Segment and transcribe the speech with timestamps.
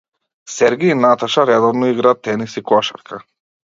[0.53, 3.17] Сергеј и Наташа редовно играат тенис и кошарка.